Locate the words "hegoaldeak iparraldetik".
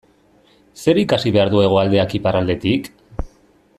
1.65-2.91